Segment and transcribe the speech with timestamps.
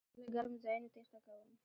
[0.15, 1.49] زه له ګرمو ځایونو تېښته کوم.